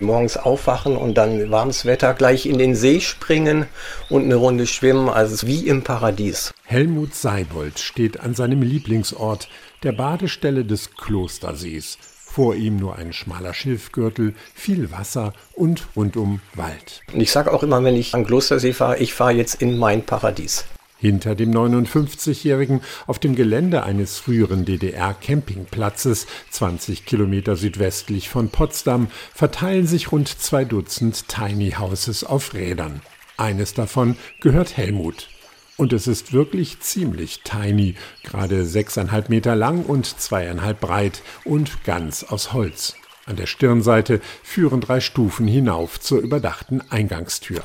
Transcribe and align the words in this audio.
Morgens 0.00 0.36
aufwachen 0.36 0.96
und 0.96 1.14
dann 1.14 1.50
warmes 1.50 1.84
Wetter 1.84 2.14
gleich 2.14 2.46
in 2.46 2.58
den 2.58 2.74
See 2.74 3.00
springen 3.00 3.66
und 4.08 4.24
eine 4.24 4.34
Runde 4.34 4.66
schwimmen, 4.66 5.08
also 5.08 5.46
wie 5.46 5.66
im 5.66 5.82
Paradies. 5.82 6.52
Helmut 6.64 7.14
Seibold 7.14 7.78
steht 7.78 8.20
an 8.20 8.34
seinem 8.34 8.62
Lieblingsort, 8.62 9.48
der 9.82 9.92
Badestelle 9.92 10.64
des 10.64 10.94
Klostersees. 10.96 11.98
Vor 12.24 12.54
ihm 12.54 12.76
nur 12.76 12.96
ein 12.96 13.12
schmaler 13.12 13.52
Schilfgürtel, 13.52 14.34
viel 14.54 14.90
Wasser 14.90 15.34
und 15.54 15.86
rundum 15.94 16.40
Wald. 16.54 17.02
Und 17.12 17.20
ich 17.20 17.30
sage 17.30 17.52
auch 17.52 17.62
immer, 17.62 17.84
wenn 17.84 17.94
ich 17.94 18.14
an 18.14 18.24
Klostersee 18.24 18.72
fahre, 18.72 18.98
ich 18.98 19.12
fahre 19.12 19.32
jetzt 19.32 19.60
in 19.60 19.76
mein 19.76 20.02
Paradies. 20.06 20.64
Hinter 21.02 21.34
dem 21.34 21.50
59-Jährigen 21.50 22.80
auf 23.08 23.18
dem 23.18 23.34
Gelände 23.34 23.82
eines 23.82 24.20
früheren 24.20 24.64
DDR-Campingplatzes, 24.64 26.28
20 26.50 27.04
Kilometer 27.06 27.56
südwestlich 27.56 28.28
von 28.28 28.50
Potsdam, 28.50 29.08
verteilen 29.34 29.88
sich 29.88 30.12
rund 30.12 30.28
zwei 30.28 30.64
Dutzend 30.64 31.26
Tiny 31.26 31.72
Houses 31.72 32.22
auf 32.22 32.54
Rädern. 32.54 33.00
Eines 33.36 33.74
davon 33.74 34.14
gehört 34.40 34.76
Helmut. 34.76 35.28
Und 35.76 35.92
es 35.92 36.06
ist 36.06 36.32
wirklich 36.32 36.78
ziemlich 36.78 37.40
tiny, 37.42 37.96
gerade 38.22 38.64
sechseinhalb 38.64 39.28
Meter 39.28 39.56
lang 39.56 39.84
und 39.84 40.06
zweieinhalb 40.06 40.78
breit 40.78 41.22
und 41.44 41.82
ganz 41.82 42.22
aus 42.22 42.52
Holz. 42.52 42.94
An 43.26 43.34
der 43.34 43.46
Stirnseite 43.46 44.20
führen 44.44 44.80
drei 44.80 45.00
Stufen 45.00 45.48
hinauf 45.48 45.98
zur 45.98 46.20
überdachten 46.20 46.80
Eingangstür. 46.92 47.64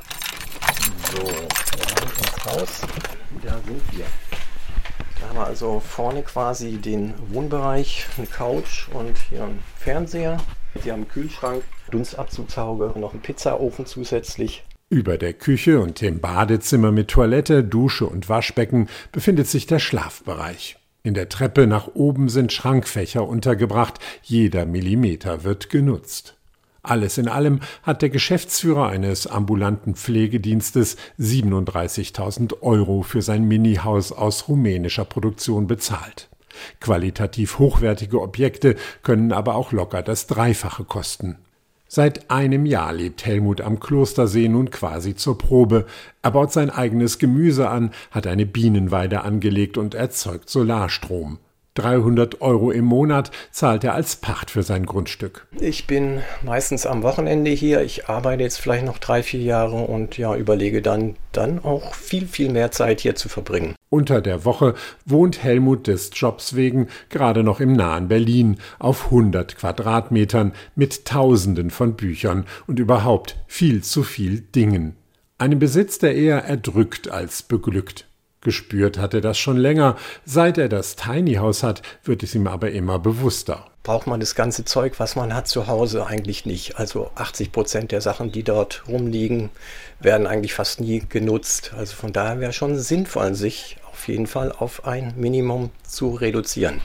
So, 1.12 1.32
Haus 2.50 2.82
da 3.44 3.60
sind 3.66 3.82
wir. 3.98 4.06
Da 5.20 5.30
haben 5.30 5.38
wir 5.38 5.48
also 5.48 5.80
vorne 5.80 6.22
quasi 6.24 6.78
den 6.78 7.14
Wohnbereich, 7.30 8.06
eine 8.18 8.28
Couch 8.28 8.88
und 8.90 9.18
hier 9.30 9.44
einen 9.44 9.64
Fernseher. 9.78 10.38
Wir 10.84 10.94
haben 10.94 11.02
einen 11.02 11.10
Kühlschrank, 11.10 11.64
Dunstabzugsauge, 11.92 12.94
noch 13.00 13.14
einen 13.14 13.22
Pizzaofen 13.22 13.86
zusätzlich. 13.86 14.64
Über 14.90 15.18
der 15.18 15.34
Küche 15.34 15.82
und 15.82 16.00
dem 16.02 16.22
Badezimmer 16.22 16.92
mit 16.92 17.10
Toilette, 17.10 17.64
Dusche 17.64 18.06
und 18.06 18.30
Waschbecken 18.30 18.88
befindet 19.12 19.48
sich 19.48 19.66
der 19.66 19.80
Schlafbereich. 19.80 20.78
In 21.04 21.14
der 21.14 21.30
Treppe 21.30 21.68
nach 21.68 21.88
oben 21.94 22.30
sind 22.30 22.54
Schrankfächer 22.54 23.28
untergebracht, 23.28 24.00
jeder 24.24 24.66
Millimeter 24.66 25.44
wird 25.44 25.70
genutzt. 25.70 26.37
Alles 26.84 27.18
in 27.18 27.28
allem 27.28 27.60
hat 27.84 28.02
der 28.02 28.10
Geschäftsführer 28.10 28.88
eines 28.88 29.28
ambulanten 29.28 29.96
Pflegedienstes 29.96 30.98
37.000 31.20 32.62
Euro 32.62 33.02
für 33.02 33.22
sein 33.22 33.46
Minihaus 33.46 34.12
aus 34.12 34.48
rumänischer 34.48 35.06
Produktion 35.06 35.68
bezahlt. 35.68 36.30
Qualitativ 36.80 37.60
hochwertige 37.60 38.22
Objekte 38.22 38.76
können 39.04 39.32
aber 39.32 39.56
auch 39.56 39.72
locker 39.72 40.02
das 40.02 40.28
Dreifache 40.28 40.86
kosten. 40.86 41.38
Seit 41.90 42.30
einem 42.30 42.66
Jahr 42.66 42.92
lebt 42.92 43.26
Helmut 43.26 43.62
am 43.62 43.80
Klostersee 43.80 44.50
nun 44.50 44.72
quasi 44.72 45.16
zur 45.16 45.38
Probe. 45.38 45.86
Er 46.22 46.32
baut 46.32 46.52
sein 46.52 46.70
eigenes 46.70 47.18
Gemüse 47.18 47.70
an, 47.70 47.92
hat 48.12 48.28
eine 48.28 48.46
Bienenweide 48.46 49.22
angelegt 49.22 49.78
und 49.78 49.96
erzeugt 49.96 50.50
Solarstrom. 50.50 51.40
300 51.78 52.42
Euro 52.42 52.72
im 52.72 52.86
Monat 52.86 53.32
zahlt 53.52 53.84
er 53.84 53.94
als 53.94 54.16
Pacht 54.16 54.52
für 54.52 54.64
sein 54.64 54.86
Grundstück. 54.86 55.48
Ich 55.60 55.88
bin 55.88 56.22
meistens 56.44 56.86
am 56.86 57.04
Wochenende 57.04 57.52
hier. 57.52 57.82
Ich 57.82 58.08
arbeite 58.08 58.44
jetzt 58.44 58.60
vielleicht 58.60 58.86
noch 58.86 58.98
drei, 58.98 59.24
vier 59.24 59.42
Jahre 59.42 59.78
und 59.78 60.18
ja, 60.18 60.36
überlege 60.36 60.82
dann, 60.82 61.16
dann 61.32 61.64
auch 61.64 61.94
viel, 61.94 62.28
viel 62.28 62.52
mehr 62.52 62.72
Zeit 62.72 63.02
hier 63.02 63.16
zu 63.16 63.30
verbringen. 63.30 63.76
Unter 63.90 64.22
der 64.22 64.44
Woche 64.44 64.74
wohnt 65.06 65.44
Helmut 65.44 65.88
des 65.88 66.10
Jobs 66.14 66.56
wegen 66.56 66.88
gerade 67.10 67.44
noch 67.44 67.60
im 67.60 67.74
nahen 67.74 68.08
Berlin 68.08 68.58
auf 68.80 69.06
100 69.06 69.56
Quadratmetern 69.56 70.54
mit 70.76 71.06
Tausenden 71.06 71.70
von 71.70 71.96
Büchern 71.96 72.46
und 72.66 72.80
überhaupt 72.80 73.38
viel 73.48 73.84
zu 73.84 74.04
viel 74.04 74.42
Dingen. 74.42 74.96
Einen 75.38 75.60
Besitz, 75.60 76.00
der 76.00 76.16
eher 76.16 76.44
erdrückt 76.46 77.12
als 77.12 77.44
beglückt. 77.44 78.07
Gespürt 78.48 78.98
hat 78.98 79.14
er 79.14 79.20
das 79.20 79.38
schon 79.38 79.58
länger. 79.58 79.98
Seit 80.24 80.58
er 80.58 80.70
das 80.70 80.96
Tiny 80.96 81.34
House 81.34 81.64
hat, 81.64 81.82
wird 82.06 82.24
es 82.24 82.34
ihm 82.34 82.48
aber 82.48 82.72
immer 82.72 82.98
bewusster. 82.98 83.66
Braucht 83.84 84.08
man 84.08 84.22
das 84.22 84.36
ganze 84.36 84.64
Zeug, 84.64 85.02
was 85.02 85.18
man 85.18 85.34
hat 85.34 85.50
zu 85.50 85.68
Hause, 85.68 86.08
eigentlich 86.08 86.46
nicht. 86.46 86.80
Also 86.80 87.12
80 87.16 87.52
Prozent 87.52 87.92
der 87.92 88.00
Sachen, 88.00 88.32
die 88.32 88.44
dort 88.44 88.84
rumliegen, 88.88 89.50
werden 90.00 90.28
eigentlich 90.28 90.54
fast 90.54 90.80
nie 90.80 91.04
genutzt. 91.10 91.74
Also 91.78 91.94
von 91.94 92.14
daher 92.14 92.40
wäre 92.40 92.54
schon 92.54 92.80
sinnvoll, 92.80 93.34
sich 93.34 93.76
auf 93.92 94.08
jeden 94.08 94.28
Fall 94.28 94.54
auf 94.54 94.86
ein 94.86 95.14
Minimum 95.18 95.72
zu 95.86 96.16
reduzieren. 96.16 96.80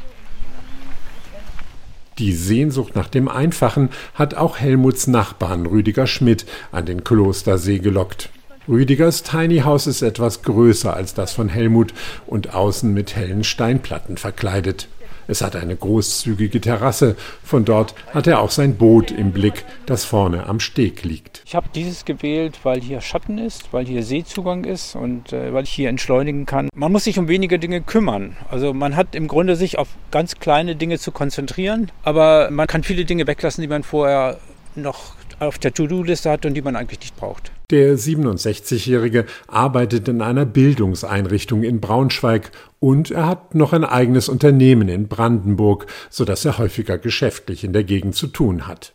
Die 2.19 2.33
Sehnsucht 2.33 2.97
nach 2.97 3.07
dem 3.07 3.29
Einfachen 3.29 3.91
hat 4.15 4.35
auch 4.35 4.59
Helmuts 4.59 5.07
Nachbarn 5.07 5.67
Rüdiger 5.67 6.09
Schmidt 6.09 6.45
an 6.73 6.87
den 6.87 7.05
Klostersee 7.05 7.79
gelockt. 7.79 8.31
Rüdigers 8.69 9.25
Tiny 9.25 9.61
House 9.61 9.89
ist 9.89 10.03
etwas 10.03 10.43
größer 10.43 10.95
als 10.95 11.15
das 11.15 11.33
von 11.33 11.49
Helmut 11.49 11.93
und 12.29 12.55
außen 12.55 12.95
mit 12.95 13.17
hellen 13.17 13.43
Steinplatten 13.43 14.17
verkleidet. 14.17 14.87
Es 15.27 15.41
hat 15.41 15.57
eine 15.57 15.75
großzügige 15.75 16.61
Terrasse. 16.61 17.17
Von 17.43 17.65
dort 17.65 17.95
hat 18.13 18.27
er 18.27 18.41
auch 18.41 18.51
sein 18.51 18.77
Boot 18.77 19.11
im 19.11 19.33
Blick, 19.33 19.65
das 19.87 20.05
vorne 20.05 20.47
am 20.47 20.61
Steg 20.61 21.03
liegt. 21.03 21.43
Ich 21.45 21.57
habe 21.57 21.69
dieses 21.75 22.05
gewählt, 22.05 22.61
weil 22.63 22.81
hier 22.81 23.01
Schatten 23.01 23.39
ist, 23.39 23.73
weil 23.73 23.87
hier 23.87 24.05
Seezugang 24.05 24.65
ist 24.65 24.95
und 24.95 25.33
äh, 25.33 25.53
weil 25.53 25.65
ich 25.65 25.71
hier 25.71 25.89
entschleunigen 25.89 26.47
kann. 26.47 26.69
Man 26.75 26.93
muss 26.93 27.05
sich 27.05 27.19
um 27.19 27.29
wenige 27.29 27.59
Dinge 27.59 27.81
kümmern. 27.81 28.37
Also 28.49 28.75
man 28.75 28.95
hat 28.95 29.15
im 29.15 29.27
Grunde 29.27 29.57
sich 29.57 29.79
auf 29.79 29.89
ganz 30.13 30.37
kleine 30.37 30.77
Dinge 30.77 30.99
zu 30.99 31.11
konzentrieren, 31.11 31.91
aber 32.05 32.51
man 32.51 32.69
kann 32.69 32.85
viele 32.85 33.05
Dinge 33.05 33.27
weglassen, 33.27 33.63
die 33.63 33.69
man 33.69 33.83
vorher 33.83 34.39
noch 34.75 35.15
auf 35.43 35.59
der 35.59 35.75
To-Do-Liste 35.75 36.31
hat 36.31 36.47
und 36.47 36.55
die 36.55 36.63
man 36.63 36.77
eigentlich 36.77 37.01
nicht 37.01 37.17
braucht. 37.17 37.53
Der 37.71 37.97
67-Jährige 37.97 39.27
arbeitet 39.47 40.09
in 40.09 40.23
einer 40.23 40.45
Bildungseinrichtung 40.45 41.63
in 41.63 41.81
Braunschweig 41.81 42.51
und 42.81 43.11
er 43.11 43.27
hat 43.27 43.55
noch 43.55 43.73
ein 43.73 43.85
eigenes 43.85 44.29
Unternehmen 44.29 44.89
in 44.89 45.09
Brandenburg, 45.09 45.87
so 46.11 46.25
dass 46.25 46.45
er 46.45 46.59
häufiger 46.59 46.99
geschäftlich 46.99 47.65
in 47.65 47.73
der 47.73 47.85
Gegend 47.85 48.15
zu 48.15 48.27
tun 48.27 48.67
hat. 48.67 48.93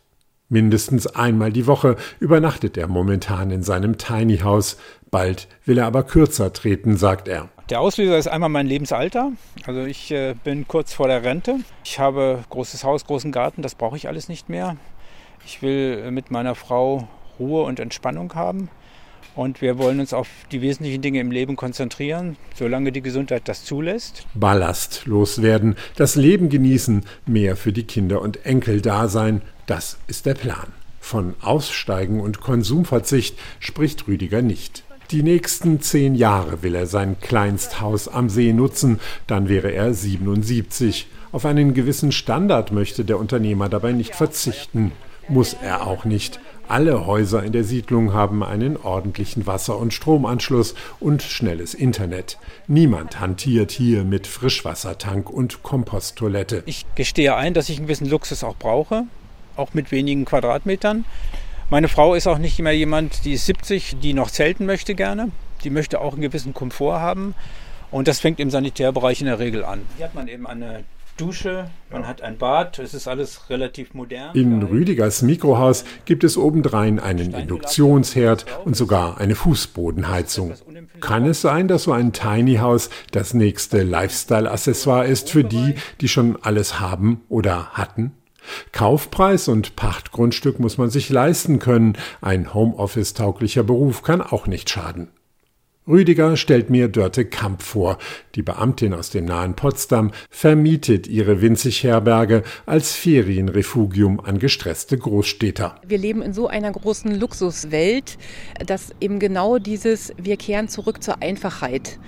Mindestens 0.50 1.06
einmal 1.06 1.52
die 1.52 1.66
Woche 1.66 1.96
übernachtet 2.20 2.78
er 2.78 2.88
momentan 2.88 3.50
in 3.50 3.62
seinem 3.62 3.98
Tiny 3.98 4.38
House. 4.38 4.78
Bald 5.10 5.46
will 5.66 5.76
er 5.76 5.86
aber 5.86 6.04
kürzer 6.04 6.52
treten, 6.54 6.96
sagt 6.96 7.28
er. 7.28 7.50
Der 7.68 7.82
Auslöser 7.82 8.16
ist 8.16 8.28
einmal 8.28 8.48
mein 8.48 8.66
Lebensalter. 8.66 9.32
Also 9.66 9.84
ich 9.84 10.10
äh, 10.10 10.34
bin 10.42 10.66
kurz 10.66 10.94
vor 10.94 11.06
der 11.06 11.22
Rente. 11.22 11.56
Ich 11.84 11.98
habe 11.98 12.44
großes 12.48 12.82
Haus, 12.82 13.04
großen 13.04 13.30
Garten, 13.30 13.60
das 13.60 13.74
brauche 13.74 13.96
ich 13.98 14.08
alles 14.08 14.28
nicht 14.28 14.48
mehr. 14.48 14.76
Ich 15.44 15.62
will 15.62 16.10
mit 16.10 16.30
meiner 16.30 16.54
Frau 16.54 17.08
Ruhe 17.38 17.62
und 17.62 17.80
Entspannung 17.80 18.34
haben. 18.34 18.68
Und 19.34 19.60
wir 19.60 19.78
wollen 19.78 20.00
uns 20.00 20.12
auf 20.12 20.26
die 20.50 20.62
wesentlichen 20.62 21.00
Dinge 21.00 21.20
im 21.20 21.30
Leben 21.30 21.54
konzentrieren, 21.54 22.36
solange 22.56 22.90
die 22.90 23.02
Gesundheit 23.02 23.42
das 23.46 23.64
zulässt. 23.64 24.26
Ballast 24.34 25.06
loswerden, 25.06 25.76
das 25.94 26.16
Leben 26.16 26.48
genießen, 26.48 27.04
mehr 27.24 27.54
für 27.56 27.72
die 27.72 27.84
Kinder 27.84 28.20
und 28.20 28.44
Enkel 28.44 28.80
da 28.80 29.06
sein, 29.06 29.42
das 29.66 29.98
ist 30.08 30.26
der 30.26 30.34
Plan. 30.34 30.72
Von 30.98 31.34
Aussteigen 31.40 32.20
und 32.20 32.40
Konsumverzicht 32.40 33.38
spricht 33.60 34.08
Rüdiger 34.08 34.42
nicht. 34.42 34.82
Die 35.12 35.22
nächsten 35.22 35.80
zehn 35.80 36.16
Jahre 36.16 36.62
will 36.62 36.74
er 36.74 36.86
sein 36.86 37.18
Kleinsthaus 37.20 38.08
am 38.08 38.28
See 38.28 38.52
nutzen, 38.52 38.98
dann 39.26 39.48
wäre 39.48 39.70
er 39.70 39.94
77. 39.94 41.06
Auf 41.30 41.46
einen 41.46 41.74
gewissen 41.74 42.12
Standard 42.12 42.72
möchte 42.72 43.04
der 43.04 43.18
Unternehmer 43.18 43.68
dabei 43.68 43.92
nicht 43.92 44.14
verzichten. 44.14 44.92
Muss 45.28 45.52
er 45.52 45.86
auch 45.86 46.06
nicht. 46.06 46.40
Alle 46.68 47.06
Häuser 47.06 47.42
in 47.42 47.52
der 47.52 47.64
Siedlung 47.64 48.12
haben 48.14 48.42
einen 48.42 48.76
ordentlichen 48.76 49.46
Wasser- 49.46 49.78
und 49.78 49.92
Stromanschluss 49.92 50.74
und 51.00 51.22
schnelles 51.22 51.74
Internet. 51.74 52.38
Niemand 52.66 53.20
hantiert 53.20 53.70
hier 53.70 54.04
mit 54.04 54.26
Frischwassertank 54.26 55.28
und 55.30 55.62
Komposttoilette. 55.62 56.62
Ich 56.66 56.86
gestehe 56.94 57.36
ein, 57.36 57.54
dass 57.54 57.68
ich 57.68 57.76
einen 57.76 57.86
gewissen 57.86 58.08
Luxus 58.08 58.42
auch 58.42 58.56
brauche, 58.56 59.04
auch 59.56 59.74
mit 59.74 59.90
wenigen 59.92 60.24
Quadratmetern. 60.24 61.04
Meine 61.70 61.88
Frau 61.88 62.14
ist 62.14 62.26
auch 62.26 62.38
nicht 62.38 62.58
immer 62.58 62.70
jemand, 62.70 63.26
die 63.26 63.34
ist 63.34 63.44
70, 63.44 63.96
die 64.00 64.14
noch 64.14 64.30
zelten 64.30 64.64
möchte 64.64 64.94
gerne. 64.94 65.30
Die 65.64 65.70
möchte 65.70 66.00
auch 66.00 66.14
einen 66.14 66.22
gewissen 66.22 66.54
Komfort 66.54 67.00
haben. 67.00 67.34
Und 67.90 68.08
das 68.08 68.20
fängt 68.20 68.40
im 68.40 68.50
Sanitärbereich 68.50 69.20
in 69.20 69.26
der 69.26 69.38
Regel 69.38 69.64
an. 69.64 69.82
Hier 69.96 70.06
hat 70.06 70.14
man 70.14 70.28
eben 70.28 70.46
eine 70.46 70.84
Dusche, 71.18 71.70
man 71.90 72.02
ja. 72.02 72.08
hat 72.08 72.22
ein 72.22 72.38
Bad, 72.38 72.78
es 72.78 72.94
ist 72.94 73.08
alles 73.08 73.50
relativ 73.50 73.92
modern. 73.92 74.34
In 74.34 74.62
Rüdigers 74.62 75.22
Mikrohaus 75.22 75.84
gibt 76.04 76.24
es 76.24 76.38
obendrein 76.38 76.98
einen 76.98 77.34
Induktionsherd 77.34 78.46
und 78.64 78.76
sogar 78.76 79.18
eine 79.18 79.34
Fußbodenheizung. 79.34 80.54
Kann 81.00 81.26
es 81.26 81.40
sein, 81.40 81.68
dass 81.68 81.82
so 81.84 81.92
ein 81.92 82.12
Tiny 82.12 82.56
House 82.56 82.90
das 83.10 83.34
nächste 83.34 83.82
Lifestyle-Accessoire 83.82 85.06
ist 85.06 85.30
für 85.30 85.44
die, 85.44 85.74
die 86.00 86.08
schon 86.08 86.38
alles 86.40 86.80
haben 86.80 87.22
oder 87.28 87.70
hatten? 87.72 88.12
Kaufpreis 88.72 89.48
und 89.48 89.76
Pachtgrundstück 89.76 90.58
muss 90.58 90.78
man 90.78 90.90
sich 90.90 91.10
leisten 91.10 91.58
können. 91.58 91.98
Ein 92.20 92.54
Homeoffice-tauglicher 92.54 93.62
Beruf 93.62 94.02
kann 94.02 94.22
auch 94.22 94.46
nicht 94.46 94.70
schaden. 94.70 95.08
Rüdiger 95.88 96.36
stellt 96.36 96.68
mir 96.68 96.88
Dörte 96.88 97.24
Kamp 97.24 97.62
vor. 97.62 97.96
Die 98.34 98.42
Beamtin 98.42 98.92
aus 98.92 99.08
dem 99.08 99.24
nahen 99.24 99.54
Potsdam 99.54 100.10
vermietet 100.28 101.06
ihre 101.06 101.40
winzig 101.40 101.82
Herberge 101.82 102.42
als 102.66 102.92
Ferienrefugium 102.94 104.20
an 104.20 104.38
gestresste 104.38 104.98
Großstädter. 104.98 105.76
Wir 105.86 105.96
leben 105.96 106.20
in 106.20 106.34
so 106.34 106.46
einer 106.46 106.70
großen 106.70 107.18
Luxuswelt, 107.18 108.18
dass 108.66 108.90
eben 109.00 109.18
genau 109.18 109.58
dieses 109.58 110.12
Wir 110.20 110.36
kehren 110.36 110.68
zurück 110.68 111.02
zur 111.02 111.22
Einfachheit 111.22 111.98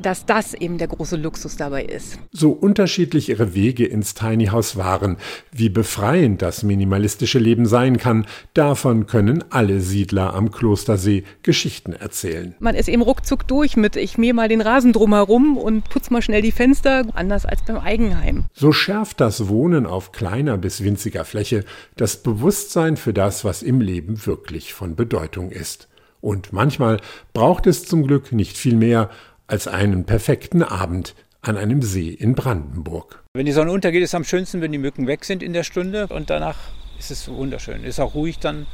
dass 0.00 0.26
das 0.26 0.54
eben 0.54 0.78
der 0.78 0.88
große 0.88 1.16
Luxus 1.16 1.56
dabei 1.56 1.84
ist. 1.84 2.18
So 2.30 2.50
unterschiedlich 2.50 3.28
ihre 3.28 3.54
Wege 3.54 3.84
ins 3.86 4.14
Tiny 4.14 4.46
House 4.46 4.76
waren, 4.76 5.16
wie 5.50 5.68
befreiend 5.68 6.42
das 6.42 6.62
minimalistische 6.62 7.38
Leben 7.38 7.66
sein 7.66 7.98
kann, 7.98 8.26
davon 8.54 9.06
können 9.06 9.44
alle 9.50 9.80
Siedler 9.80 10.34
am 10.34 10.50
Klostersee 10.50 11.24
Geschichten 11.42 11.92
erzählen. 11.92 12.54
Man 12.60 12.74
ist 12.74 12.88
eben 12.88 13.02
ruckzuck 13.02 13.46
durch 13.46 13.76
mit 13.76 13.96
ich 13.96 14.18
mähe 14.18 14.34
mal 14.34 14.48
den 14.48 14.60
Rasen 14.60 14.92
drumherum 14.92 15.56
und 15.56 15.88
putz 15.88 16.10
mal 16.10 16.22
schnell 16.22 16.42
die 16.42 16.52
Fenster, 16.52 17.04
anders 17.14 17.46
als 17.46 17.62
beim 17.62 17.78
Eigenheim. 17.78 18.44
So 18.54 18.72
schärft 18.72 19.20
das 19.20 19.48
Wohnen 19.48 19.86
auf 19.86 20.12
kleiner 20.12 20.58
bis 20.58 20.82
winziger 20.82 21.24
Fläche 21.24 21.64
das 21.96 22.22
Bewusstsein 22.22 22.96
für 22.96 23.12
das, 23.12 23.44
was 23.44 23.62
im 23.62 23.80
Leben 23.80 24.26
wirklich 24.26 24.74
von 24.74 24.96
Bedeutung 24.96 25.50
ist. 25.50 25.88
Und 26.20 26.52
manchmal 26.52 27.00
braucht 27.32 27.66
es 27.66 27.84
zum 27.84 28.06
Glück 28.06 28.30
nicht 28.32 28.56
viel 28.56 28.76
mehr 28.76 29.10
als 29.52 29.68
einen 29.68 30.06
perfekten 30.06 30.62
Abend 30.62 31.14
an 31.42 31.58
einem 31.58 31.82
See 31.82 32.08
in 32.08 32.34
Brandenburg. 32.34 33.22
Wenn 33.34 33.44
die 33.44 33.52
Sonne 33.52 33.70
untergeht, 33.70 34.02
ist 34.02 34.08
es 34.10 34.14
am 34.14 34.24
schönsten, 34.24 34.62
wenn 34.62 34.72
die 34.72 34.78
Mücken 34.78 35.06
weg 35.06 35.26
sind 35.26 35.42
in 35.42 35.52
der 35.52 35.62
Stunde 35.62 36.06
und 36.06 36.30
danach 36.30 36.56
ist 36.98 37.10
es 37.10 37.28
wunderschön. 37.28 37.84
Ist 37.84 38.00
auch 38.00 38.14
ruhig 38.14 38.38
dann. 38.38 38.66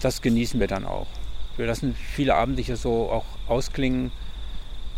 Das 0.00 0.20
genießen 0.20 0.58
wir 0.58 0.66
dann 0.66 0.86
auch. 0.86 1.06
Wir 1.56 1.66
lassen 1.66 1.94
viele 1.94 2.34
Abende 2.34 2.62
hier 2.62 2.76
so 2.76 3.10
auch 3.10 3.26
ausklingen 3.46 4.10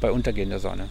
bei 0.01 0.11
untergehender 0.11 0.59
Sonne. 0.59 0.89